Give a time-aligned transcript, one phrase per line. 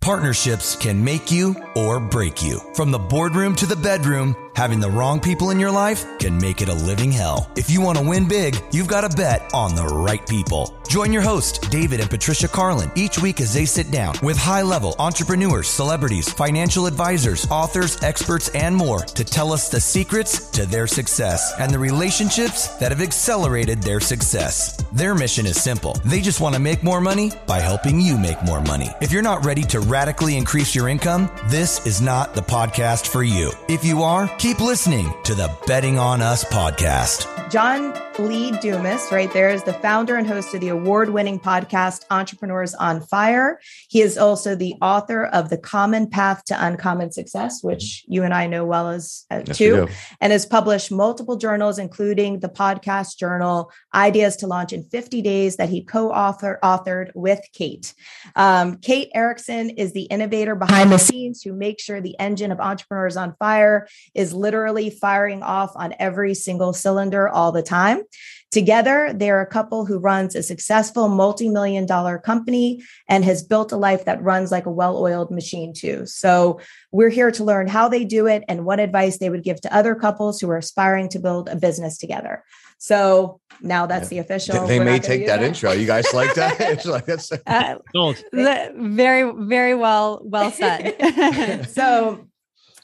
[0.00, 2.58] Partnerships can make you or break you.
[2.74, 6.60] From the boardroom to the bedroom, having the wrong people in your life can make
[6.60, 7.50] it a living hell.
[7.56, 10.76] If you want to win big, you've got to bet on the right people.
[10.86, 14.60] Join your host, David and Patricia Carlin, each week as they sit down with high
[14.60, 20.66] level entrepreneurs, celebrities, financial advisors, authors, experts, and more to tell us the secrets to
[20.66, 24.76] their success and the relationships that have accelerated their success.
[24.92, 25.94] Their mission is simple.
[26.04, 28.90] They just want to make more money by helping you make more money.
[29.00, 33.22] If you're not ready to radically increase your income, this is not the podcast for
[33.22, 33.52] you.
[33.68, 37.50] If you are, keep listening to the Betting on Us podcast.
[37.50, 42.04] John Lee Dumas, right there, is the founder and host of the award winning podcast
[42.10, 43.58] Entrepreneurs on Fire.
[43.88, 48.34] He is also the author of The Common Path to Uncommon Success, which you and
[48.34, 49.88] I know well as uh, Yes, too,
[50.20, 55.56] and has published multiple journals, including the podcast journal Ideas to Launch in 50 Days
[55.56, 57.94] that he co authored with Kate.
[58.36, 62.60] Um, Kate Erickson is the innovator behind the scenes who makes sure the engine of
[62.60, 68.02] Entrepreneurs on Fire is literally firing off on every single cylinder all the time.
[68.50, 73.70] Together, they're a couple who runs a successful multi million dollar company and has built
[73.70, 76.04] a life that runs like a well oiled machine, too.
[76.06, 79.60] So, we're here to learn how they do it and what advice they would give
[79.60, 82.42] to other couples who are aspiring to build a business together.
[82.78, 84.66] So, now that's the official.
[84.66, 85.72] They we're may take use that intro.
[85.72, 86.60] You guys like that?
[86.60, 88.16] It's like that's Uh, Gold.
[88.32, 91.66] very, very well, well said.
[91.70, 92.26] so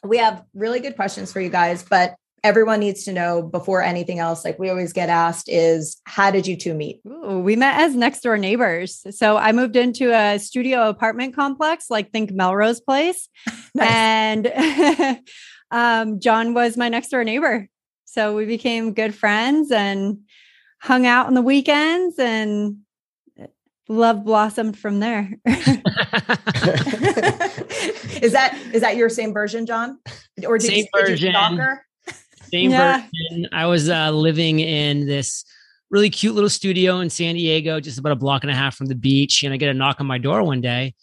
[0.05, 2.15] we have really good questions for you guys, but
[2.47, 6.47] everyone needs to know before anything else, like we always get asked, is how did
[6.47, 7.01] you two meet?
[7.05, 9.05] Ooh, we met as next door neighbors.
[9.11, 13.29] So I moved into a studio apartment complex, like think Melrose Place,
[13.81, 14.47] and
[15.73, 17.69] um, John was my next door neighbor.
[18.05, 20.21] So we became good friends and
[20.81, 22.77] hung out on the weekends, and
[23.89, 25.33] love blossomed from there.
[25.47, 25.57] is
[28.33, 29.99] that is that your same version, John?
[30.47, 31.79] Or did, Same you, did you version.
[32.53, 33.01] Same Yeah.
[33.31, 33.49] version.
[33.53, 35.45] I was uh, living in this
[35.91, 38.87] really cute little studio in San Diego, just about a block and a half from
[38.87, 39.43] the beach.
[39.43, 40.95] And I get a knock on my door one day,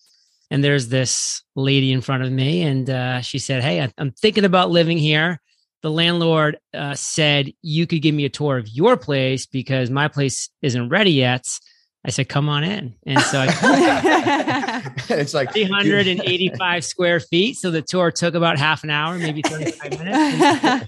[0.51, 4.45] and there's this lady in front of me, and uh, she said, "Hey, I'm thinking
[4.45, 5.39] about living here."
[5.81, 10.07] The landlord uh, said you could give me a tour of your place because my
[10.07, 11.45] place isn't ready yet.
[12.05, 17.55] I said, "Come on in," and so I it's like 385 square feet.
[17.55, 20.85] So the tour took about half an hour, maybe 35 minutes.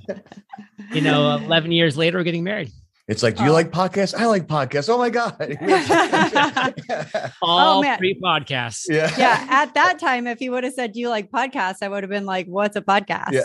[0.94, 2.72] you know, 11 years later, we're getting married.
[3.08, 3.54] It's like, do you Oh.
[3.54, 4.16] like podcasts?
[4.16, 4.90] I like podcasts.
[4.90, 5.36] Oh my god!
[7.42, 7.98] All oh, man.
[8.00, 8.86] three podcasts.
[8.90, 11.88] yeah, yeah, at that time, if he would have said, "Do you like podcasts?" I
[11.88, 13.44] would have been like, "What's a podcast?" yeah.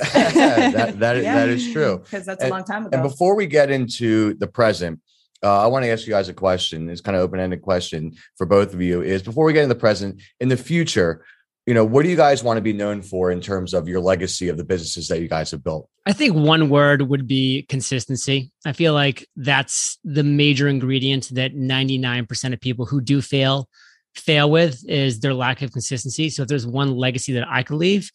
[0.70, 1.34] that that is, Yeah.
[1.34, 1.98] that is true.
[1.98, 2.94] Because that's a long time ago.
[2.94, 4.98] And before we get into the present,
[5.42, 6.88] uh, I want to ask you guys a question.
[6.88, 9.02] It's kind of open ended question for both of you.
[9.02, 11.24] Is before we get in the present, in the future,
[11.66, 14.00] you know, what do you guys want to be known for in terms of your
[14.00, 15.88] legacy of the businesses that you guys have built?
[16.06, 18.50] I think one word would be consistency.
[18.66, 23.68] I feel like that's the major ingredient that 99% of people who do fail
[24.16, 26.30] fail with is their lack of consistency.
[26.30, 28.10] So if there's one legacy that I could leave,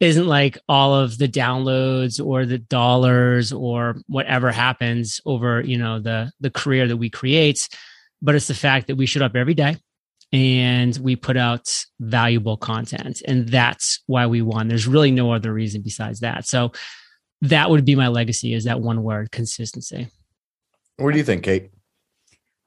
[0.00, 5.98] isn't like all of the downloads or the dollars or whatever happens over, you know,
[5.98, 7.68] the the career that we create,
[8.22, 9.76] but it's the fact that we showed up every day
[10.32, 14.68] and we put out valuable content and that's why we won.
[14.68, 16.46] There's really no other reason besides that.
[16.46, 16.72] So
[17.42, 20.08] that would be my legacy is that one word consistency
[20.96, 21.70] What do you think, Kate?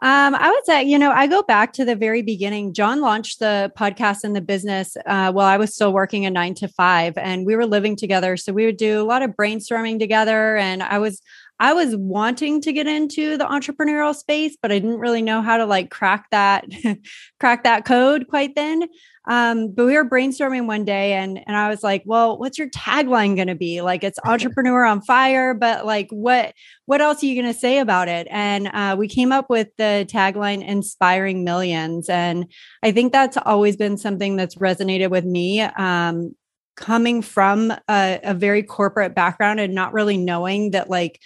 [0.04, 2.74] Um, I would say, you know, I go back to the very beginning.
[2.74, 6.56] John launched the podcast and the business uh, while I was still working a nine
[6.56, 8.36] to five, and we were living together.
[8.36, 10.58] So we would do a lot of brainstorming together.
[10.58, 11.22] And I was,
[11.62, 15.58] I was wanting to get into the entrepreneurial space, but I didn't really know how
[15.58, 16.66] to like crack that,
[17.40, 18.90] crack that code quite then.
[19.30, 22.68] Um, but we were brainstorming one day, and and I was like, "Well, what's your
[22.72, 23.82] tagline going to be?
[23.82, 26.56] Like, it's entrepreneur on fire, but like, what
[26.88, 28.28] what else are you going to say about it?
[28.32, 32.10] And uh, we came up with the tagline inspiring millions.
[32.10, 32.52] And
[32.82, 35.62] I think that's always been something that's resonated with me.
[35.62, 36.36] Um,
[36.76, 41.20] coming from a, a very corporate background and not really knowing that like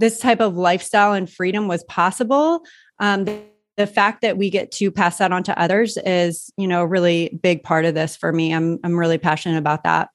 [0.00, 2.62] this type of lifestyle and freedom was possible.
[2.98, 3.42] Um, the,
[3.76, 6.86] the fact that we get to pass that on to others is, you know, a
[6.86, 8.52] really big part of this for me.
[8.52, 10.08] I'm I'm really passionate about that.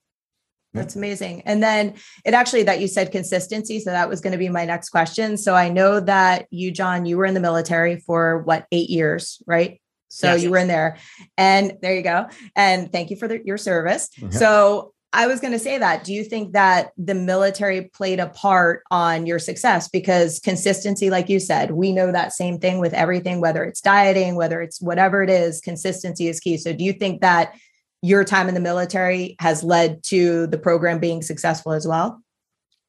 [0.74, 1.44] That's amazing.
[1.46, 1.94] And then
[2.26, 3.80] it actually that you said consistency.
[3.80, 5.38] So that was going to be my next question.
[5.38, 9.42] So I know that you, John, you were in the military for what, eight years,
[9.48, 9.80] right?
[10.10, 10.44] So Yes.
[10.44, 10.98] you were in there.
[11.38, 12.28] And there you go.
[12.58, 14.10] And thank you for the, your service.
[14.18, 14.30] Yeah.
[14.32, 16.04] So I was going to say that.
[16.04, 19.88] Do you think that the military played a part on your success?
[19.88, 24.36] Because consistency, like you said, we know that same thing with everything, whether it's dieting,
[24.36, 26.58] whether it's whatever it is, consistency is key.
[26.58, 27.56] So do you think that
[28.02, 32.22] your time in the military has led to the program being successful as well?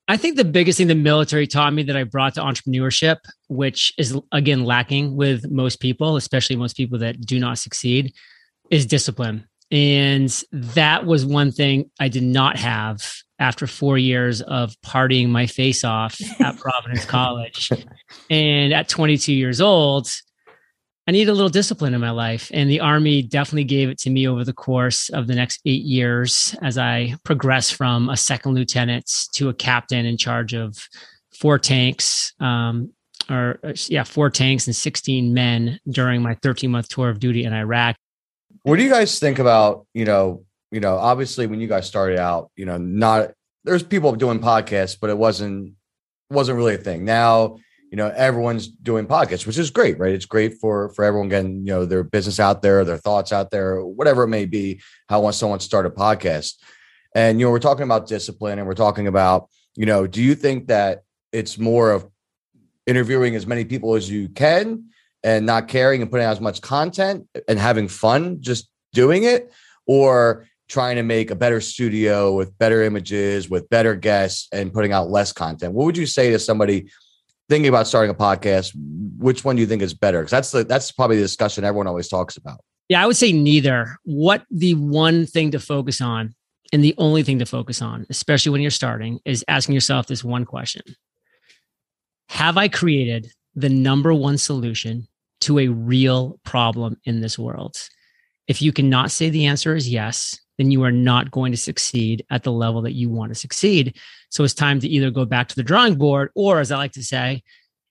[0.08, 3.18] I think the biggest thing the military taught me that I brought to entrepreneurship,
[3.48, 8.14] which is again lacking with most people, especially most people that do not succeed,
[8.68, 9.46] is discipline.
[9.70, 13.02] And that was one thing I did not have
[13.38, 17.70] after four years of partying my face off at Providence College.
[18.30, 20.08] And at 22 years old,
[21.08, 22.50] I need a little discipline in my life.
[22.52, 25.82] And the Army definitely gave it to me over the course of the next eight
[25.82, 30.76] years as I progressed from a second lieutenant to a captain in charge of
[31.38, 32.92] four tanks, um,
[33.30, 37.44] or uh, yeah, four tanks and 16 men during my 13 month tour of duty
[37.44, 37.96] in Iraq.
[38.66, 42.18] What do you guys think about, you know, you know, obviously when you guys started
[42.18, 43.30] out, you know, not
[43.62, 45.74] there's people doing podcasts, but it wasn't
[46.30, 47.04] wasn't really a thing.
[47.04, 47.58] Now,
[47.92, 50.12] you know, everyone's doing podcasts, which is great, right?
[50.12, 53.52] It's great for for everyone getting, you know, their business out there, their thoughts out
[53.52, 56.54] there, whatever it may be, how wants someone start a podcast.
[57.14, 60.34] And you know, we're talking about discipline and we're talking about, you know, do you
[60.34, 62.04] think that it's more of
[62.84, 64.86] interviewing as many people as you can
[65.22, 69.52] and not caring and putting out as much content and having fun just doing it?
[69.86, 74.92] Or trying to make a better studio with better images, with better guests, and putting
[74.92, 75.72] out less content.
[75.72, 76.90] What would you say to somebody
[77.48, 78.72] thinking about starting a podcast?
[79.18, 80.20] Which one do you think is better?
[80.20, 82.60] Because that's the that's probably the discussion everyone always talks about.
[82.88, 83.96] Yeah, I would say neither.
[84.04, 86.34] What the one thing to focus on
[86.72, 90.24] and the only thing to focus on, especially when you're starting, is asking yourself this
[90.24, 90.82] one question
[92.30, 95.08] Have I created the number one solution
[95.40, 97.76] to a real problem in this world?
[98.46, 102.24] If you cannot say the answer is yes, then you are not going to succeed
[102.30, 103.96] at the level that you want to succeed.
[104.30, 106.92] So it's time to either go back to the drawing board or, as I like
[106.92, 107.42] to say,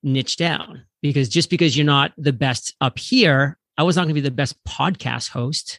[0.01, 0.85] niche down.
[1.01, 4.21] Because just because you're not the best up here, I was not going to be
[4.21, 5.77] the best podcast host.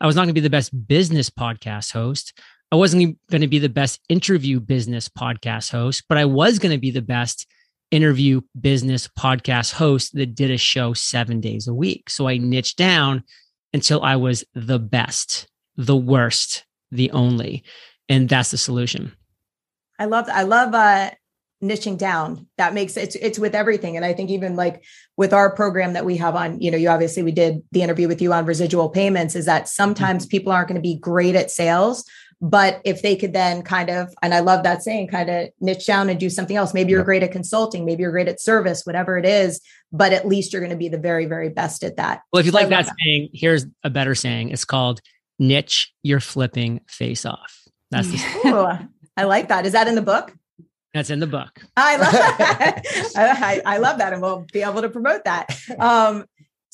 [0.00, 2.32] I was not going to be the best business podcast host.
[2.72, 6.72] I wasn't going to be the best interview business podcast host, but I was going
[6.72, 7.46] to be the best
[7.90, 12.10] interview business podcast host that did a show seven days a week.
[12.10, 13.22] So I niched down
[13.72, 17.64] until I was the best the worst, the only.
[18.08, 19.12] And that's the solution.
[19.98, 21.10] I love I love uh
[21.62, 22.46] niching down.
[22.58, 23.96] That makes it's it's with everything.
[23.96, 24.84] And I think even like
[25.16, 28.08] with our program that we have on, you know, you obviously we did the interview
[28.08, 30.30] with you on residual payments, is that sometimes mm-hmm.
[30.30, 32.04] people aren't going to be great at sales.
[32.40, 35.86] But if they could then kind of, and I love that saying, kind of niche
[35.86, 36.74] down and do something else.
[36.74, 39.60] Maybe you're great at consulting, maybe you're great at service, whatever it is,
[39.90, 42.20] but at least you're going to be the very, very best at that.
[42.32, 44.50] Well, if you like that, that saying, here's a better saying.
[44.50, 45.00] It's called
[45.38, 47.62] niche your flipping face off.
[47.90, 49.64] That's the Ooh, I like that.
[49.64, 50.32] Is that in the book?
[50.92, 51.60] That's in the book.
[51.76, 52.82] I love that.
[53.16, 54.12] I, I, love that.
[54.12, 55.54] And we'll be able to promote that.
[55.78, 56.24] Um,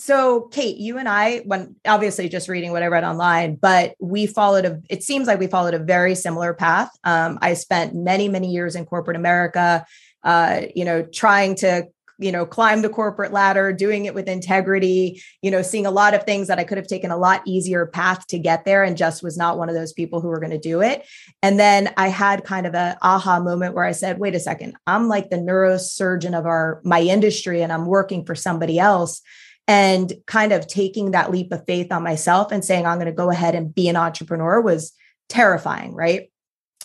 [0.03, 4.27] so Kate, you and I, when obviously just reading what I read online, but we
[4.27, 6.91] followed a, it seems like we followed a very similar path.
[7.05, 9.87] Um, I spent many, many years in corporate America,
[10.25, 11.87] uh, you know, trying to
[12.19, 16.13] you know climb the corporate ladder doing it with integrity you know seeing a lot
[16.13, 18.99] of things that i could have taken a lot easier path to get there and
[18.99, 21.05] just was not one of those people who were going to do it
[21.43, 24.77] and then i had kind of a aha moment where i said wait a second
[24.87, 29.23] i'm like the neurosurgeon of our my industry and i'm working for somebody else
[29.69, 33.13] and kind of taking that leap of faith on myself and saying i'm going to
[33.13, 34.93] go ahead and be an entrepreneur was
[35.29, 36.31] terrifying right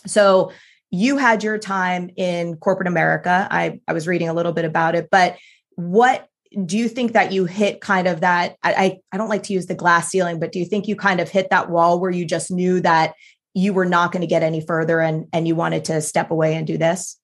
[0.06, 0.50] so
[0.90, 3.46] you had your time in corporate America.
[3.50, 5.36] I, I was reading a little bit about it, but
[5.74, 6.26] what
[6.64, 8.56] do you think that you hit kind of that?
[8.62, 11.20] I, I don't like to use the glass ceiling, but do you think you kind
[11.20, 13.14] of hit that wall where you just knew that
[13.52, 16.54] you were not going to get any further and, and you wanted to step away
[16.54, 17.17] and do this?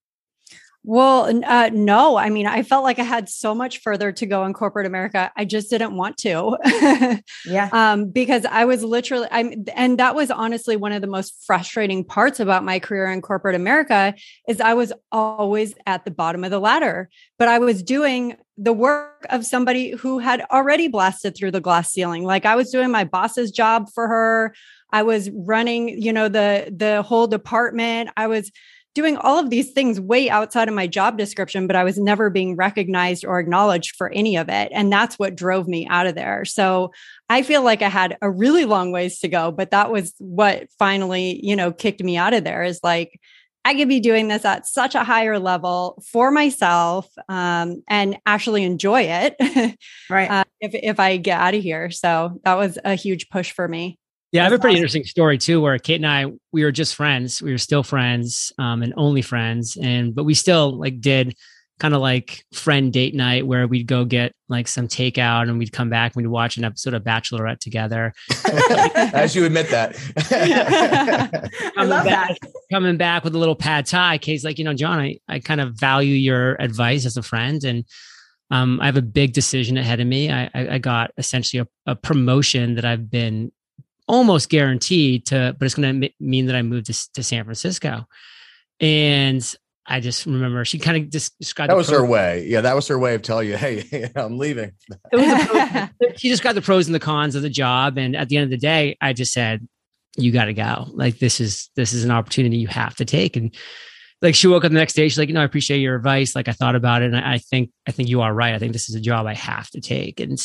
[0.86, 2.16] Well, uh, no.
[2.18, 5.32] I mean, I felt like I had so much further to go in corporate America.
[5.34, 7.22] I just didn't want to.
[7.46, 7.70] yeah.
[7.72, 12.04] Um, because I was literally, I'm, and that was honestly one of the most frustrating
[12.04, 14.14] parts about my career in corporate America
[14.46, 18.74] is I was always at the bottom of the ladder, but I was doing the
[18.74, 22.24] work of somebody who had already blasted through the glass ceiling.
[22.24, 24.54] Like I was doing my boss's job for her.
[24.92, 28.10] I was running, you know, the the whole department.
[28.16, 28.52] I was
[28.94, 32.30] doing all of these things way outside of my job description, but I was never
[32.30, 34.70] being recognized or acknowledged for any of it.
[34.72, 36.44] And that's what drove me out of there.
[36.44, 36.92] So
[37.28, 40.68] I feel like I had a really long ways to go, but that was what
[40.78, 43.20] finally, you know, kicked me out of there is like,
[43.66, 48.62] I could be doing this at such a higher level for myself um, and actually
[48.62, 49.36] enjoy it.
[50.10, 50.30] right.
[50.30, 51.90] Uh, if, if I get out of here.
[51.90, 53.98] So that was a huge push for me.
[54.34, 54.78] Yeah, I have a pretty awesome.
[54.78, 57.40] interesting story too, where Kate and I we were just friends.
[57.40, 61.36] We were still friends, um, and only friends, and but we still like did
[61.78, 65.70] kind of like friend date night where we'd go get like some takeout and we'd
[65.70, 68.12] come back and we'd watch an episode of Bachelorette together.
[69.14, 69.96] As you admit that.
[71.76, 72.52] I love back, that.
[72.72, 74.18] Coming back with a little pad thai.
[74.18, 77.62] Kate's like, you know, John, I, I kind of value your advice as a friend.
[77.62, 77.84] And
[78.50, 80.30] um, I have a big decision ahead of me.
[80.30, 83.50] I, I, I got essentially a, a, promotion that I've been
[84.06, 87.44] almost guaranteed to, but it's going to m- mean that I moved to, to San
[87.44, 88.06] Francisco.
[88.80, 89.54] And
[89.87, 92.46] I just remember she kind of just described that was her way.
[92.46, 94.73] Yeah, that was her way of telling you, hey, I'm leaving.
[96.16, 98.44] she just got the pros and the cons of the job, and at the end
[98.44, 99.66] of the day, I just said,
[100.16, 100.87] "You got to go.
[100.92, 103.54] Like this is this is an opportunity you have to take." And
[104.23, 106.34] like she woke up the next day, she's like, "You know, I appreciate your advice.
[106.34, 108.54] Like I thought about it, and I, I think I think you are right.
[108.54, 110.38] I think this is a job I have to take." And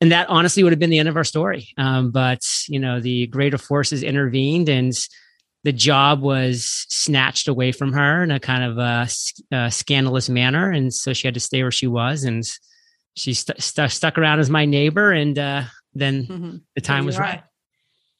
[0.00, 1.68] and that honestly would have been the end of our story.
[1.76, 4.92] Um, but you know, the greater forces intervened and
[5.62, 9.08] the job was snatched away from her in a kind of a,
[9.52, 12.44] a scandalous manner, and so she had to stay where she was, and
[13.14, 16.56] she st- st- stuck around as my neighbor, and uh, then mm-hmm.
[16.74, 17.42] the time was right.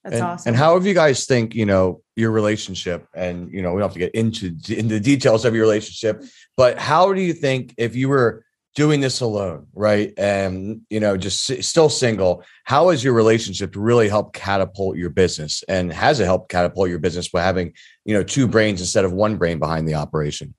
[0.05, 0.49] That's and, awesome.
[0.49, 3.89] And how have you guys think, you know, your relationship and, you know, we don't
[3.89, 6.25] have to get into, into the details of your relationship,
[6.57, 10.13] but how do you think if you were doing this alone, right?
[10.17, 15.65] And, you know, just still single, how has your relationship really helped catapult your business?
[15.69, 17.75] And has it helped catapult your business by having,
[18.05, 20.55] you know, two brains instead of one brain behind the operation?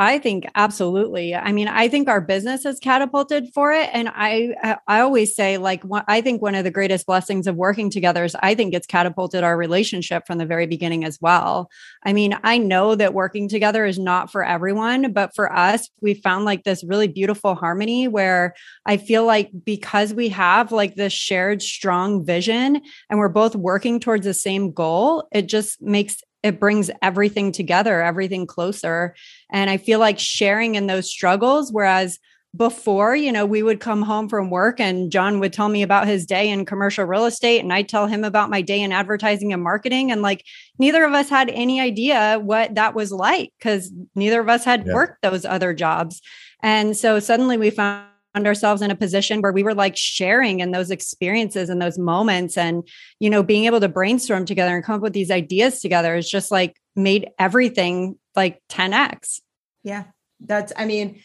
[0.00, 1.34] I think absolutely.
[1.34, 5.58] I mean, I think our business has catapulted for it, and I I always say
[5.58, 8.86] like I think one of the greatest blessings of working together is I think it's
[8.86, 11.68] catapulted our relationship from the very beginning as well.
[12.04, 16.14] I mean, I know that working together is not for everyone, but for us, we
[16.14, 18.54] found like this really beautiful harmony where
[18.86, 23.98] I feel like because we have like this shared strong vision and we're both working
[23.98, 29.14] towards the same goal, it just makes it brings everything together, everything closer.
[29.50, 32.18] And I feel like sharing in those struggles, whereas
[32.56, 36.06] before, you know, we would come home from work and John would tell me about
[36.06, 39.52] his day in commercial real estate and I'd tell him about my day in advertising
[39.52, 40.10] and marketing.
[40.10, 40.44] And like
[40.78, 44.86] neither of us had any idea what that was like because neither of us had
[44.86, 44.94] yeah.
[44.94, 46.22] worked those other jobs.
[46.62, 50.70] And so suddenly we found ourselves in a position where we were like sharing in
[50.70, 52.86] those experiences and those moments and
[53.18, 56.30] you know being able to brainstorm together and come up with these ideas together is
[56.30, 59.40] just like made everything like 10x
[59.82, 60.04] yeah.
[60.40, 61.20] That's i mean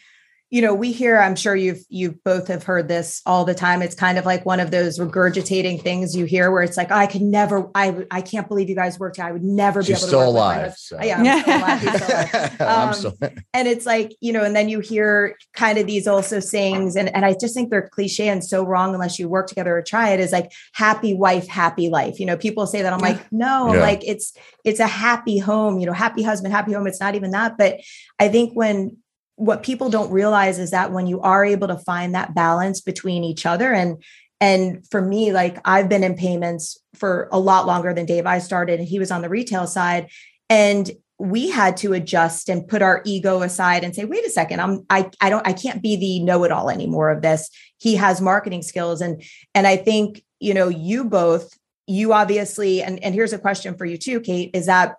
[0.53, 3.81] you know we hear i'm sure you've you both have heard this all the time
[3.81, 6.95] it's kind of like one of those regurgitating things you hear where it's like oh,
[6.95, 9.93] i can never i i can't believe you guys worked i would never She's be
[9.93, 11.01] able still to alive so.
[11.01, 12.62] yeah, I'm still alive, still alive.
[12.63, 13.17] Um, still...
[13.53, 17.13] and it's like you know and then you hear kind of these also sayings and
[17.15, 20.12] and i just think they're cliche and so wrong unless you work together or try
[20.12, 23.74] it is like happy wife happy life you know people say that i'm like no
[23.74, 23.81] yeah.
[23.81, 27.31] like it's it's a happy home you know happy husband happy home it's not even
[27.31, 27.79] that but
[28.19, 28.95] i think when
[29.36, 33.24] what people don't realize is that when you are able to find that balance between
[33.24, 34.04] each other and
[34.40, 38.25] and for me like i've been in payments for a lot longer than dave.
[38.25, 40.10] I started and he was on the retail side
[40.50, 44.60] and we had to adjust and put our ego aside and say wait a second
[44.60, 47.50] i'm i, I don't i can't be the know-it-all anymore of this.
[47.78, 49.02] He has marketing skills.
[49.02, 49.24] And
[49.56, 53.86] and i think you know you both you obviously and and here's a question for
[53.86, 54.96] you too kate is that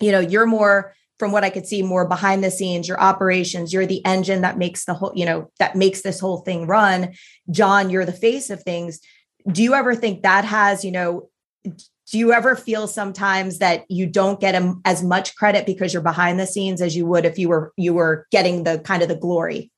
[0.00, 3.72] you know you're more from what I could see more behind the scenes, your operations,
[3.72, 7.12] you're the engine that makes the whole, you know, that makes this whole thing run.
[7.48, 8.98] John, you're the face of things.
[9.46, 11.28] Do you ever think that has, you know,
[11.62, 16.40] do you ever feel sometimes that you don't get as much credit because you're behind
[16.40, 19.14] the scenes as you would if you were you were getting the kind of the
[19.14, 19.70] glory?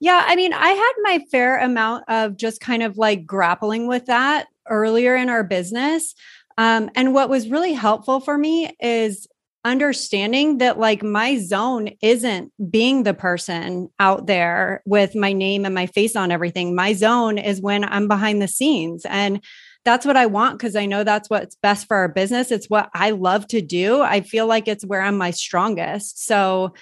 [0.00, 4.06] Yeah, I mean, I had my fair amount of just kind of like grappling with
[4.06, 6.14] that earlier in our business.
[6.56, 9.26] Um, and what was really helpful for me is
[9.64, 15.74] understanding that like my zone isn't being the person out there with my name and
[15.74, 16.74] my face on everything.
[16.74, 19.04] My zone is when I'm behind the scenes.
[19.04, 19.40] And
[19.84, 22.52] that's what I want because I know that's what's best for our business.
[22.52, 24.00] It's what I love to do.
[24.00, 26.24] I feel like it's where I'm my strongest.
[26.24, 26.74] So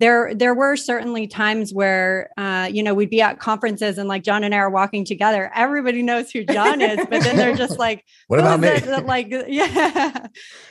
[0.00, 4.22] there there were certainly times where uh, you know we'd be at conferences and like
[4.22, 5.50] John and I are walking together.
[5.54, 9.28] Everybody knows who John is, but then they're just like, "What about me?" That, like,
[9.48, 10.28] yeah.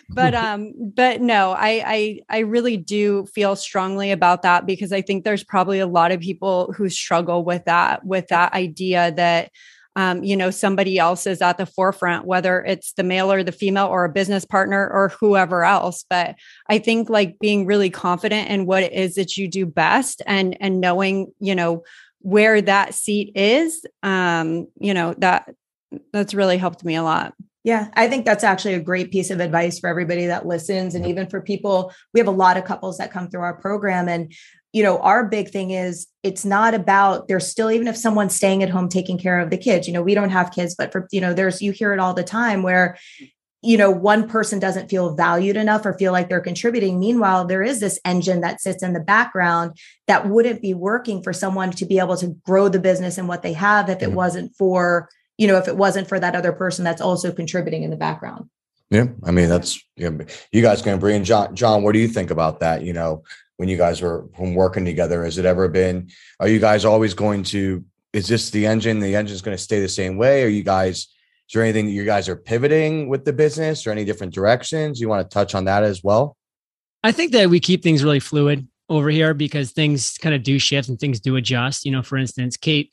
[0.10, 5.02] but um, but no, I I I really do feel strongly about that because I
[5.02, 9.52] think there's probably a lot of people who struggle with that with that idea that
[9.98, 13.52] um, you know somebody else is at the forefront whether it's the male or the
[13.52, 16.36] female or a business partner or whoever else but
[16.70, 20.56] i think like being really confident in what it is that you do best and
[20.62, 21.84] and knowing you know
[22.20, 25.50] where that seat is um you know that
[26.14, 29.42] that's really helped me a lot yeah, I think that's actually a great piece of
[29.42, 30.96] advice for everybody that listens.
[30.96, 34.08] And even for people, we have a lot of couples that come through our program.
[34.08, 34.32] And
[34.74, 38.64] you know, our big thing is it's not about there's still even if someone's staying
[38.64, 41.08] at home taking care of the kids, you know, we don't have kids, but for
[41.12, 42.98] you know, there's you hear it all the time where
[43.64, 47.00] you know one person doesn't feel valued enough or feel like they're contributing.
[47.00, 51.34] Meanwhile there is this engine that sits in the background that wouldn't be working for
[51.34, 54.16] someone to be able to grow the business and what they have if it mm-hmm.
[54.16, 57.90] wasn't for you know if it wasn't for that other person that's also contributing in
[57.90, 58.50] the background.
[58.90, 62.08] Yeah i mean that's you, know, you guys can bring john john what do you
[62.08, 62.84] think about that?
[62.84, 63.24] You know
[63.58, 66.10] when you guys were when working together has it ever been
[66.40, 67.84] are you guys always going to
[68.14, 71.08] is this the engine the engine's going to stay the same way are you guys
[71.48, 75.00] is there anything that you guys are pivoting with the business or any different directions?
[75.00, 76.36] You want to touch on that as well?
[77.04, 80.60] I think that we keep things really fluid over here because things kind of do
[80.60, 81.86] shift and things do adjust.
[81.86, 82.92] You know, for instance, Kate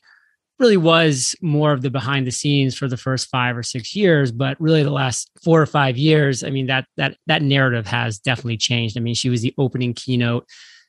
[0.59, 4.31] really was more of the behind the scenes for the first five or six years,
[4.31, 8.19] but really the last four or five years, I mean, that that that narrative has
[8.19, 8.97] definitely changed.
[8.97, 10.47] I mean, she was the opening keynote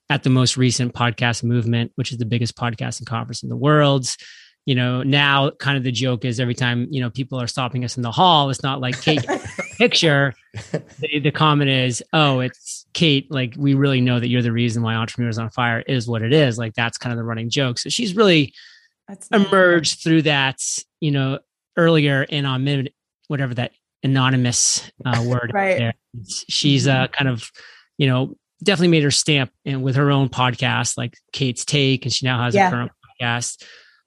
[0.08, 4.08] at the most recent podcast movement, which is the biggest podcasting conference in the world
[4.66, 7.85] you know, now kind of the joke is every time, you know, people are stopping
[7.85, 9.25] us in the hall, it's not like Kate
[9.78, 10.35] picture.
[10.99, 13.30] The, the, comment is, oh, it's Kate.
[13.30, 16.32] Like, we really know that you're the reason why Entrepreneurs on Fire is what it
[16.32, 16.58] is.
[16.58, 17.78] Like, that's kind of the running joke.
[17.78, 18.52] So she's really
[19.08, 20.02] that's emerged nice.
[20.02, 20.60] through that,
[21.00, 21.38] you know,
[21.76, 22.92] earlier in on mid,
[23.28, 23.72] whatever that
[24.02, 25.50] anonymous uh, word.
[25.54, 25.78] right.
[25.78, 25.94] There.
[26.48, 27.50] She's uh, kind of,
[27.98, 32.12] you know, definitely made her stamp in with her own podcast, like Kate's Take, and
[32.12, 32.68] she now has yeah.
[32.68, 33.62] a current podcast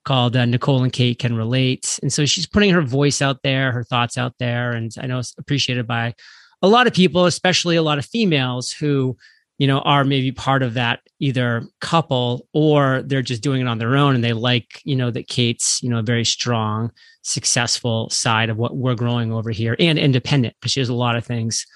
[0.06, 2.00] called uh, Nicole and Kate Can Relate.
[2.02, 4.72] And so she's putting her voice out there, her thoughts out there.
[4.72, 6.16] And I know it's appreciated by
[6.62, 9.18] a lot of people, especially a lot of females who,
[9.60, 13.78] you know, are maybe part of that either couple or they're just doing it on
[13.78, 16.92] their own and they like, you know, that Kate's, you know, a very strong,
[17.24, 21.18] successful side of what we're growing over here and independent because she has a lot
[21.18, 21.68] of things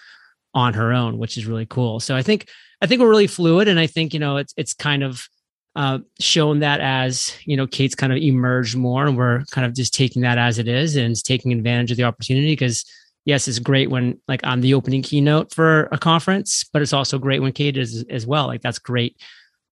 [0.53, 1.99] on her own, which is really cool.
[1.99, 2.47] So I think
[2.81, 5.27] I think we're really fluid and I think, you know, it's it's kind of
[5.75, 9.73] uh, shown that as you know kate's kind of emerged more and we're kind of
[9.73, 12.85] just taking that as it is and taking advantage of the opportunity because
[13.25, 17.17] yes it's great when like i'm the opening keynote for a conference but it's also
[17.17, 18.47] great when kate is as well.
[18.47, 19.17] Like that's great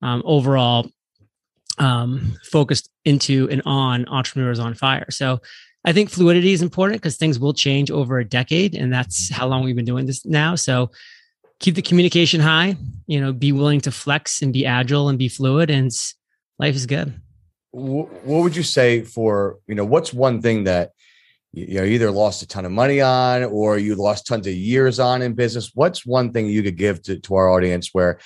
[0.01, 0.89] um, overall
[1.77, 5.09] um, focused into and on entrepreneurs on fire.
[5.09, 5.41] So
[5.83, 9.47] i think fluidity is important because things will change over a decade and that's how
[9.47, 10.55] long we've been doing this now.
[10.55, 10.91] So
[11.59, 12.75] keep the communication high,
[13.07, 15.91] you know, be willing to flex and be agile and be fluid and
[16.59, 17.13] life is good.
[17.71, 20.91] What would you say for, you know, what's one thing that
[21.53, 24.99] you know either lost a ton of money on or you lost tons of years
[24.99, 25.71] on in business?
[25.73, 28.19] What's one thing you could give to, to our audience where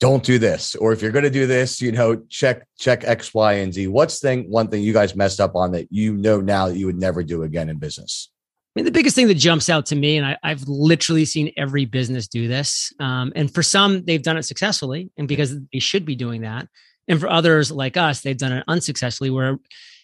[0.00, 3.32] don't do this or if you're going to do this you know check check x
[3.32, 6.40] y and z what's thing one thing you guys messed up on that you know
[6.40, 8.32] now that you would never do again in business
[8.74, 11.52] I mean, the biggest thing that jumps out to me, and I, have literally seen
[11.58, 15.78] every business do this, um, and for some, they've done it successfully, and because they
[15.78, 16.68] should be doing that.
[17.06, 19.58] And for others like us, they've done it unsuccessfully, where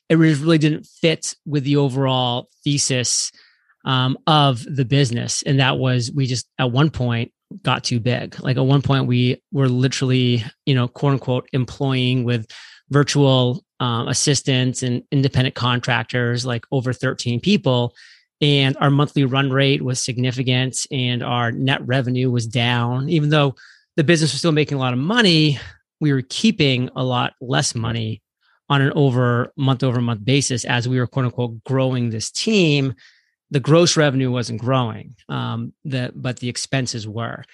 [0.08, 3.30] it really didn't fit with the overall thesis
[3.84, 5.42] um, of the business.
[5.42, 8.38] And that was we just at one point got too big.
[8.40, 12.46] Like at one point, we were literally, you know, quote unquote, employing with
[12.90, 17.94] virtual um, assistants and independent contractors, like over 13 people
[18.40, 23.54] and our monthly run rate was significant and our net revenue was down even though
[23.96, 25.58] the business was still making a lot of money
[26.00, 28.22] we were keeping a lot less money
[28.68, 32.94] on an over month over month basis as we were quote unquote growing this team
[33.50, 37.44] the gross revenue wasn't growing um, the, but the expenses were.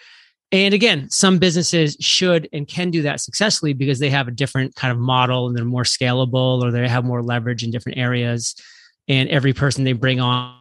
[0.53, 4.75] And again some businesses should and can do that successfully because they have a different
[4.75, 8.55] kind of model and they're more scalable or they have more leverage in different areas.
[9.07, 10.57] And every person they bring on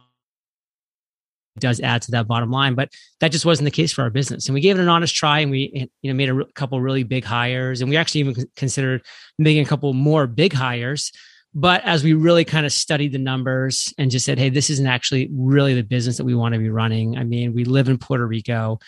[1.58, 2.90] does add to that bottom line but
[3.20, 4.46] that just wasn't the case for our business.
[4.46, 7.04] And we gave it an honest try and we you know made a couple really
[7.04, 9.02] big hires and we actually even considered
[9.38, 11.12] making a couple more big hires.
[11.56, 14.86] But as we really kind of studied the numbers and just said hey this isn't
[14.86, 17.16] actually really the business that we want to be running.
[17.16, 18.78] I mean we live in puerto rico.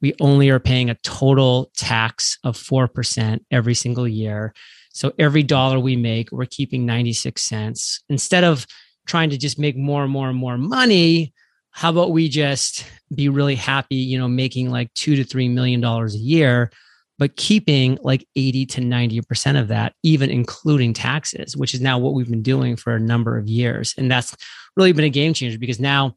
[0.00, 4.52] We only are paying a total tax of 4% every single year.
[4.92, 8.02] So every dollar we make we're keeping 96 cents.
[8.08, 8.66] Instead of
[9.06, 11.32] trying to just make more and more and more money
[11.76, 15.78] how about we just be really happy, you know, making like two to three million
[15.78, 16.72] dollars a year,
[17.18, 22.14] but keeping like 80 to 90% of that, even including taxes, which is now what
[22.14, 23.92] we've been doing for a number of years.
[23.98, 24.34] And that's
[24.74, 26.14] really been a game changer because now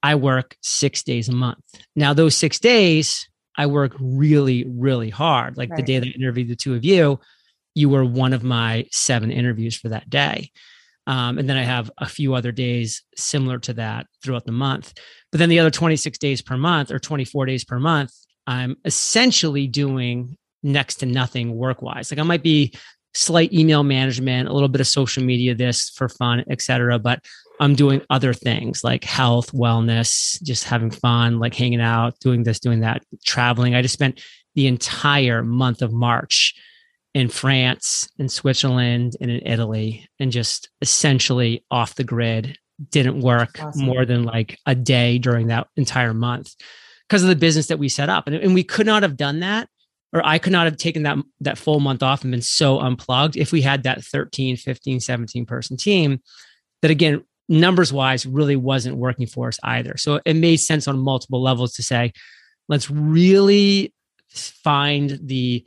[0.00, 1.58] I work six days a month.
[1.96, 5.56] Now, those six days, I work really, really hard.
[5.56, 5.76] Like right.
[5.76, 7.18] the day that I interviewed the two of you,
[7.74, 10.52] you were one of my seven interviews for that day.
[11.10, 14.94] Um, and then I have a few other days similar to that throughout the month.
[15.32, 18.12] But then the other 26 days per month or 24 days per month,
[18.46, 22.12] I'm essentially doing next to nothing work wise.
[22.12, 22.72] Like I might be
[23.12, 27.00] slight email management, a little bit of social media, this for fun, etc.
[27.00, 27.24] But
[27.58, 32.60] I'm doing other things like health, wellness, just having fun, like hanging out, doing this,
[32.60, 33.74] doing that, traveling.
[33.74, 34.22] I just spent
[34.54, 36.54] the entire month of March
[37.14, 42.56] in France, in Switzerland, and in Italy, and just essentially off the grid.
[42.90, 43.84] Didn't work awesome.
[43.84, 46.54] more than like a day during that entire month
[47.06, 48.26] because of the business that we set up.
[48.26, 49.68] And, and we could not have done that
[50.12, 53.36] or I could not have taken that that full month off and been so unplugged
[53.36, 56.20] if we had that 13, 15, 17 person team
[56.82, 59.96] that again, numbers wise really wasn't working for us either.
[59.96, 62.12] So it made sense on multiple levels to say,
[62.68, 63.92] let's really
[64.30, 65.66] find the,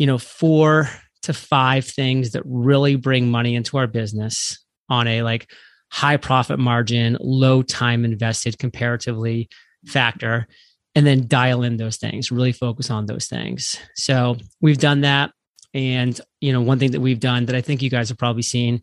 [0.00, 0.88] you know, four
[1.22, 4.58] to five things that really bring money into our business
[4.88, 5.52] on a like
[5.92, 9.50] high profit margin, low time invested comparatively
[9.86, 10.48] factor
[10.94, 13.76] and then dial in those things, really focus on those things.
[13.94, 15.32] So we've done that.
[15.74, 18.42] And, you know, one thing that we've done that I think you guys have probably
[18.42, 18.80] seen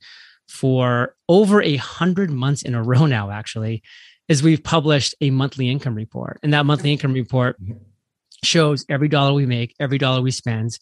[0.48, 3.82] for over a hundred months in a row now, actually,
[4.28, 6.38] is we've published a monthly income report.
[6.44, 7.80] And that monthly income report mm-hmm.
[8.44, 10.78] shows every dollar we make, every dollar we spend.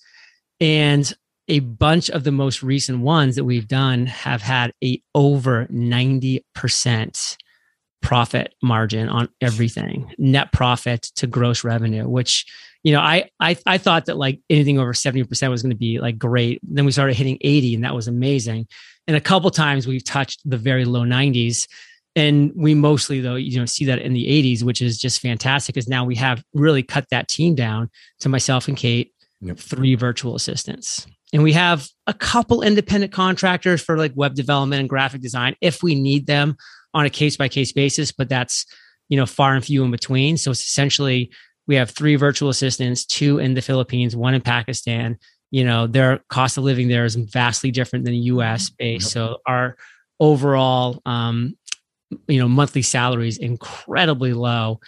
[0.60, 1.14] And
[1.48, 7.38] a bunch of the most recent ones that we've done have had a over 90%
[8.02, 12.46] profit margin on everything, net profit to gross revenue, which
[12.86, 16.00] you know, I I I thought that like anything over 70% was going to be
[16.00, 16.62] like great.
[16.62, 18.68] Then we started hitting 80 and that was amazing.
[19.08, 21.68] And a couple times we've touched the very low 90s.
[22.16, 25.74] And we mostly though, you know, see that in the 80s, which is just fantastic
[25.74, 27.90] because now we have really cut that team down
[28.20, 29.58] to myself and Kate, yep.
[29.58, 31.08] three virtual assistants.
[31.34, 35.84] And we have a couple independent contractors for like web development and graphic design if
[35.84, 36.56] we need them
[36.94, 38.66] on a case by case basis, but that's,
[39.10, 40.38] you know, far and few in between.
[40.38, 41.32] So it's essentially
[41.68, 45.18] we have three virtual assistants, two in the Philippines, one in Pakistan.
[45.52, 49.10] You know, their cost of living there is vastly different than the US base.
[49.12, 49.78] So our
[50.20, 51.58] overall, um,
[52.28, 54.80] you know, monthly salary is incredibly low.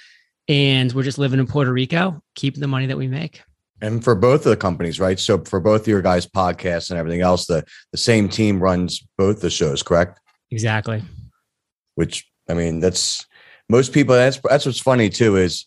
[0.48, 3.42] And we're just living in Puerto Rico, keeping the money that we make.
[3.82, 5.20] And for both of the companies, right?
[5.20, 9.06] So for both of your guys' podcasts and everything else, the the same team runs
[9.18, 10.20] both the shows, correct?
[10.50, 11.04] Exactly
[11.98, 13.26] which I mean, that's
[13.68, 14.16] most people.
[14.16, 15.66] That's that's what's funny too is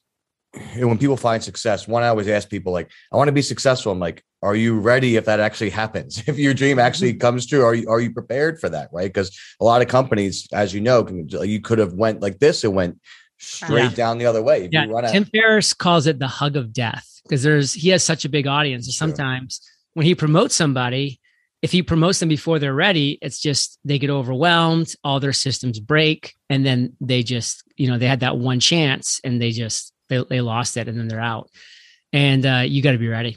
[0.76, 1.86] when people find success.
[1.86, 3.92] One, I always ask people like, I want to be successful.
[3.92, 6.22] I'm like, are you ready if that actually happens?
[6.28, 7.20] If your dream actually mm-hmm.
[7.20, 8.90] comes true, are you are you prepared for that?
[8.92, 9.12] Right?
[9.12, 12.62] Because a lot of companies, as you know, can, you could have went like this
[12.62, 13.00] and went
[13.40, 13.90] straight yeah.
[13.90, 14.64] down the other way.
[14.64, 14.86] If yeah.
[15.10, 18.46] Tim Ferriss calls it the hug of death because there's he has such a big
[18.46, 18.86] audience.
[18.86, 19.60] So sometimes
[19.94, 21.20] when he promotes somebody,
[21.62, 25.80] if he promotes them before they're ready, it's just they get overwhelmed, all their systems
[25.80, 29.92] break, and then they just, you know, they had that one chance and they just
[30.08, 31.50] they, they lost it and then they're out.
[32.12, 33.36] And uh, you got to be ready.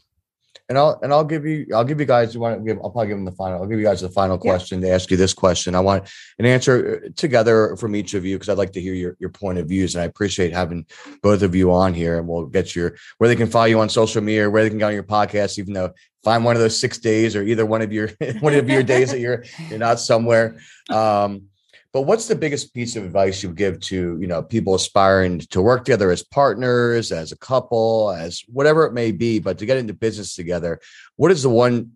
[0.70, 2.90] And I'll and I'll give you I'll give you guys you want to give I'll
[2.90, 5.18] probably give them the final I'll give you guys the final question to ask you
[5.18, 5.76] this question.
[5.76, 8.94] I want an answer uh, together from each of you because I'd like to hear
[8.94, 10.86] your, your point of views and I appreciate having
[11.22, 13.90] both of you on here and we'll get your where they can follow you on
[13.90, 15.92] social media, where they can go on your podcast, even though
[16.24, 19.12] find one of those six days or either one of your one of your days
[19.12, 20.58] that you're you're not somewhere.
[20.90, 21.50] Um,
[21.94, 25.62] but what's the biggest piece of advice you give to you know people aspiring to
[25.62, 29.78] work together as partners, as a couple, as whatever it may be, but to get
[29.78, 30.80] into business together?
[31.16, 31.92] What is the one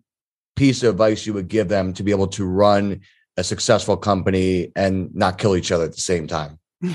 [0.54, 3.00] piece of advice you would give them to be able to run
[3.36, 6.58] a successful company and not kill each other at the same time?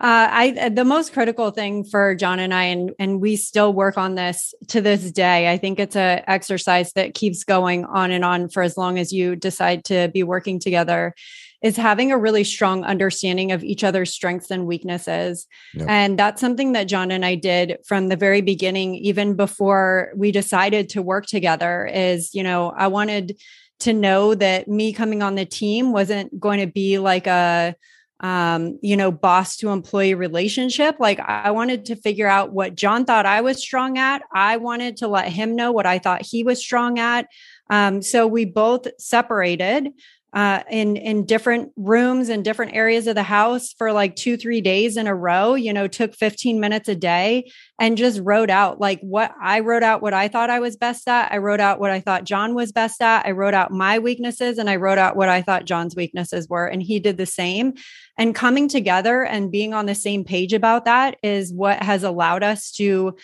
[0.00, 3.72] Uh, I uh, the most critical thing for John and I, and and we still
[3.72, 5.50] work on this to this day.
[5.50, 9.12] I think it's a exercise that keeps going on and on for as long as
[9.12, 11.14] you decide to be working together.
[11.62, 15.46] Is having a really strong understanding of each other's strengths and weaknesses.
[15.74, 15.88] Yep.
[15.88, 20.32] And that's something that John and I did from the very beginning, even before we
[20.32, 21.88] decided to work together.
[21.92, 23.38] Is, you know, I wanted
[23.80, 27.74] to know that me coming on the team wasn't going to be like a
[28.22, 30.96] um, you know, boss to employee relationship.
[31.00, 34.22] Like I wanted to figure out what John thought I was strong at.
[34.32, 37.26] I wanted to let him know what I thought he was strong at.
[37.68, 39.88] Um, so we both separated
[40.34, 44.60] uh, in in different rooms and different areas of the house for like two three
[44.60, 48.80] days in a row you know took 15 minutes a day and just wrote out
[48.80, 51.30] like what i wrote out what i thought i was best at.
[51.30, 53.26] I wrote out what i thought john was best at.
[53.26, 56.66] I wrote out my weaknesses and i wrote out what i thought john's weaknesses were
[56.66, 57.74] and he did the same.
[58.18, 62.42] And coming together and being on the same page about that is what has allowed
[62.42, 63.16] us to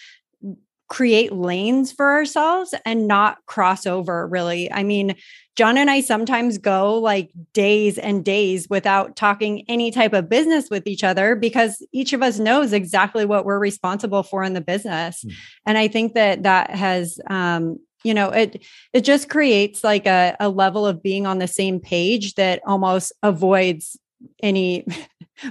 [0.89, 4.73] create lanes for ourselves and not cross over really.
[4.73, 5.15] I mean,
[5.55, 10.71] John and I sometimes go like days and days without talking any type of business
[10.71, 14.61] with each other because each of us knows exactly what we're responsible for in the
[14.61, 15.25] business.
[15.25, 15.33] Mm.
[15.67, 20.37] And I think that that has, um, you know, it it just creates like a,
[20.39, 23.99] a level of being on the same page that almost avoids
[24.43, 24.87] any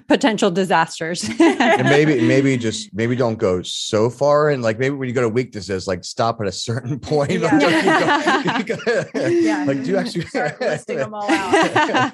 [0.07, 1.27] potential disasters.
[1.39, 5.21] and maybe maybe just maybe don't go so far and like maybe when you go
[5.21, 7.31] to weaknesses, like stop at a certain point.
[7.31, 8.63] Yeah.
[9.15, 9.65] yeah.
[9.67, 12.13] Like do you actually start listing them all out?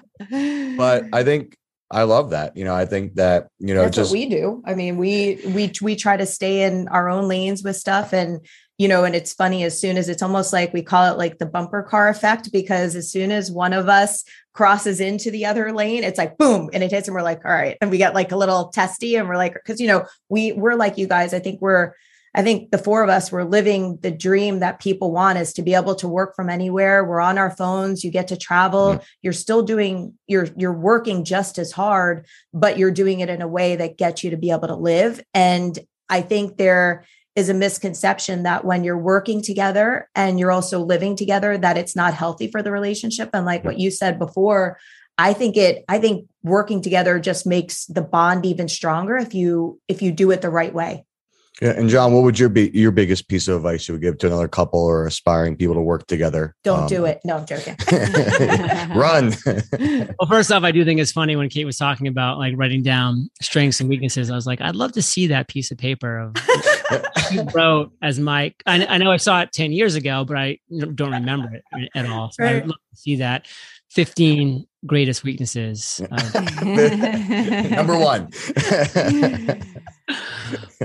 [0.78, 1.58] but I think
[1.92, 2.58] I love that.
[2.58, 4.64] You know, I think that, you know, That's just we do.
[4.66, 8.40] I mean, we we we try to stay in our own lanes with stuff and
[8.80, 11.38] you know, and it's funny as soon as it's almost like we call it like
[11.38, 15.74] the bumper car effect because as soon as one of us crosses into the other
[15.74, 18.13] lane, it's like boom, and it hits, and we're like, all right, and we get
[18.13, 21.34] like a little testy, and we're like, because you know, we we're like you guys.
[21.34, 21.94] I think we're,
[22.36, 25.62] I think the four of us we're living the dream that people want is to
[25.62, 27.04] be able to work from anywhere.
[27.04, 28.04] We're on our phones.
[28.04, 28.94] You get to travel.
[28.94, 29.04] Mm-hmm.
[29.22, 30.13] You're still doing.
[30.28, 34.24] You're you're working just as hard, but you're doing it in a way that gets
[34.24, 35.22] you to be able to live.
[35.34, 35.78] And
[36.10, 41.15] I think there is a misconception that when you're working together and you're also living
[41.15, 43.30] together that it's not healthy for the relationship.
[43.34, 44.78] And like what you said before
[45.17, 49.80] i think it i think working together just makes the bond even stronger if you
[49.88, 51.06] if you do it the right way
[51.62, 54.18] yeah, and John, what would your be your biggest piece of advice you would give
[54.20, 56.56] to another couple or aspiring people to work together?
[56.63, 57.22] Don't um, do it.
[57.24, 57.76] No, I'm joking.
[58.96, 59.34] Run.
[60.20, 62.82] well, first off, I do think it's funny when Kate was talking about like writing
[62.82, 64.32] down strengths and weaknesses.
[64.32, 66.36] I was like, I'd love to see that piece of paper of
[67.32, 68.63] you wrote as Mike.
[68.66, 70.58] I, I, know I saw it 10 years ago, but I
[70.96, 72.32] don't remember it at all.
[72.32, 72.56] So right.
[72.58, 73.46] I'd love to see that.
[73.94, 76.02] 15 greatest weaknesses.
[77.72, 78.30] Number one.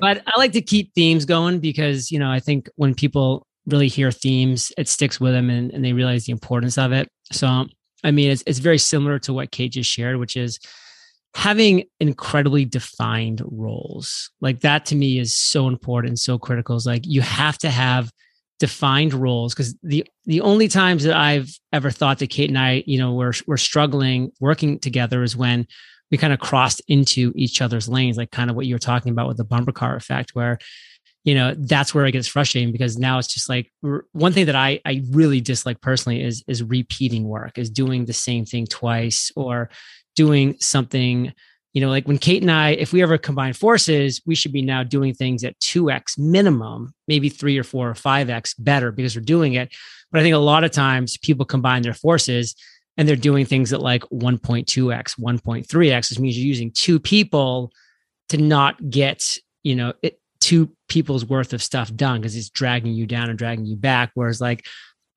[0.01, 3.89] but I like to keep themes going because, you know, I think when people really
[3.89, 7.09] hear themes, it sticks with them and, and they realize the importance of it.
[7.33, 7.67] So,
[8.05, 10.59] I mean, it's, it's very similar to what Kate just shared, which is
[11.35, 17.03] having incredibly defined roles like that to me is so important so critical is like
[17.05, 18.11] you have to have
[18.59, 22.83] defined roles because the the only times that I've ever thought that Kate and I,
[22.87, 25.67] you know, were were struggling working together is when
[26.11, 29.13] we kind of crossed into each other's lanes, like kind of what you were talking
[29.13, 30.59] about with the bumper car effect, where
[31.25, 33.71] you know that's where it gets frustrating because now it's just like
[34.13, 38.13] one thing that I I really dislike personally is is repeating work, is doing the
[38.13, 39.71] same thing twice or
[40.17, 41.33] doing something
[41.75, 44.63] you know, like when Kate and I, if we ever combine forces, we should be
[44.63, 49.23] now doing things at 2x minimum, maybe three or four or 5x better because we're
[49.23, 49.75] doing it.
[50.11, 52.55] But I think a lot of times people combine their forces
[52.97, 57.71] and they're doing things at like 1.2x, 1.3x, which means you're using two people
[58.31, 62.93] to not get, you know, it, two people's worth of stuff done because it's dragging
[62.93, 64.11] you down and dragging you back.
[64.15, 64.67] Whereas like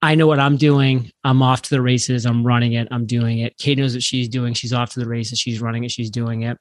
[0.02, 1.12] I know what I'm doing.
[1.22, 2.26] I'm off to the races.
[2.26, 2.88] I'm running it.
[2.90, 3.56] I'm doing it.
[3.56, 4.52] Kate knows what she's doing.
[4.52, 5.38] She's off to the races.
[5.38, 5.92] She's running it.
[5.92, 6.58] She's doing it.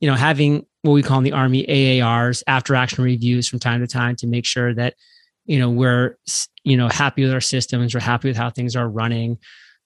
[0.00, 3.80] You know, having what we call in the Army AARs, after action reviews from time
[3.80, 4.94] to time to make sure that,
[5.46, 6.16] you know, we're,
[6.64, 7.94] you know, happy with our systems.
[7.94, 9.38] We're happy with how things are running.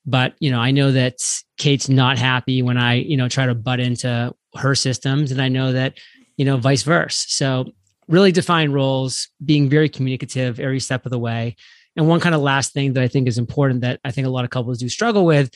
[0.06, 1.16] But, you know, I know that
[1.58, 5.32] Kate's not happy when I, you know, try to butt into her systems.
[5.32, 5.98] And I know that,
[6.38, 7.26] you know, vice versa.
[7.28, 7.66] So
[8.08, 11.56] really define roles, being very communicative every step of the way
[11.96, 14.30] and one kind of last thing that I think is important that I think a
[14.30, 15.50] lot of couples do struggle with,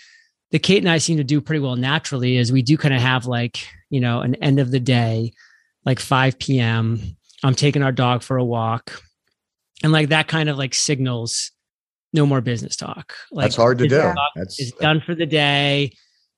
[0.51, 3.01] that Kate and I seem to do pretty well naturally, is we do kind of
[3.01, 5.33] have like, you know, an end of the day,
[5.85, 7.17] like 5 p.m.
[7.45, 9.03] I'm taking our dog for a walk.
[9.83, 11.53] And like that kind of like signals
[12.13, 13.15] no more business talk.
[13.31, 14.13] Like that's hard to do.
[14.35, 15.93] That's it's done for the day.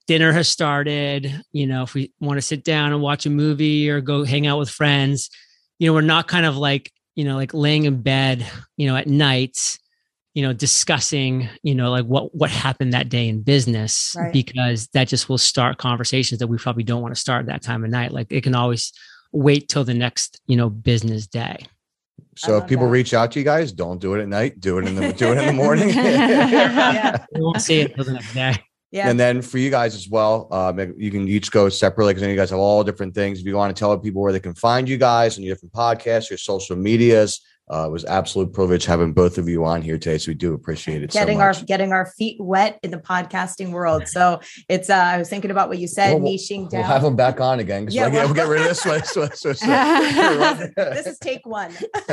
[0.06, 1.42] Dinner has started.
[1.52, 4.46] You know, if we want to sit down and watch a movie or go hang
[4.46, 5.30] out with friends,
[5.78, 8.96] you know, we're not kind of like, you know, like laying in bed, you know,
[8.96, 9.78] at night
[10.34, 14.32] you know discussing you know like what what happened that day in business right.
[14.32, 17.84] because that just will start conversations that we probably don't want to start that time
[17.84, 18.92] of night like it can always
[19.32, 21.58] wait till the next you know business day
[22.36, 22.92] so if people that.
[22.92, 25.32] reach out to you guys don't do it at night do it in the do
[25.32, 27.24] it in the morning yeah.
[27.34, 28.56] we won't see it until the next day
[28.92, 29.08] yeah.
[29.08, 32.28] And then for you guys as well, um, you can each go separately because then
[32.28, 33.40] you guys have all different things.
[33.40, 35.72] If you want to tell people where they can find you guys and your different
[35.72, 37.40] podcasts, your social medias,
[37.72, 40.18] uh, it was absolute privilege having both of you on here today.
[40.18, 41.10] So we do appreciate it.
[41.10, 44.06] Getting so our getting our feet wet in the podcasting world.
[44.08, 46.80] So it's uh, I was thinking about what you said, well, niching down.
[46.80, 49.02] We'll have them back on again because yeah, we'll, we'll get rid of this one.
[49.04, 49.66] So, so, so.
[50.76, 51.72] this is take one.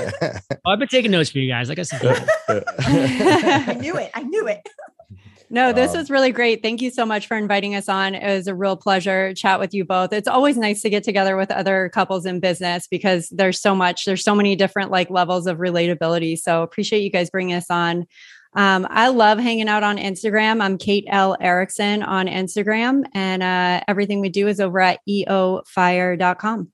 [0.65, 1.67] I've been taking notes for you guys.
[1.67, 2.01] Like I said,
[2.79, 4.11] I knew it.
[4.13, 4.67] I knew it.
[5.51, 6.61] No, this Um, was really great.
[6.61, 8.13] Thank you so much for inviting us on.
[8.13, 10.13] It was a real pleasure to chat with you both.
[10.13, 14.05] It's always nice to get together with other couples in business because there's so much,
[14.05, 16.37] there's so many different like levels of relatability.
[16.37, 18.05] So appreciate you guys bringing us on.
[18.53, 20.61] Um, I love hanging out on Instagram.
[20.61, 21.37] I'm Kate L.
[21.39, 26.71] Erickson on Instagram, and uh, everything we do is over at eofire.com.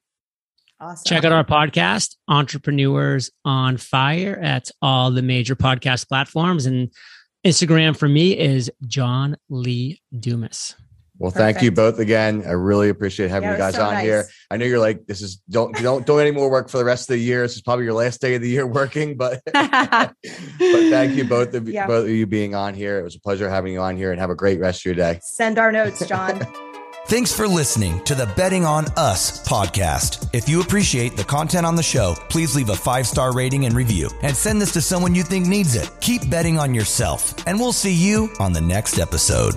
[0.79, 1.03] Awesome.
[1.05, 6.65] Check out our podcast, Entrepreneurs on Fire, at all the major podcast platforms.
[6.65, 6.91] And
[7.45, 10.75] Instagram for me is John Lee Dumas.
[11.17, 12.43] Well, thank you both again.
[12.45, 14.03] I really appreciate having Yeah, you guys so on nice.
[14.03, 14.25] here.
[14.51, 17.03] I know you're like, this is don't don't do any more work for the rest
[17.09, 17.43] of the year.
[17.43, 20.11] This is probably your last day of the year working, but but
[20.59, 21.87] thank you both of Yeah.
[21.87, 22.99] both of you being on here.
[22.99, 24.95] It was a pleasure having you on here, and have a great rest of your
[24.95, 25.19] day.
[25.23, 26.45] Send our notes, John.
[27.07, 30.27] Thanks for listening to the Betting on Us podcast.
[30.33, 33.75] If you appreciate the content on the show, please leave a five star rating and
[33.75, 35.91] review and send this to someone you think needs it.
[36.01, 39.53] Keep betting on yourself, and we'll see you on the next episode.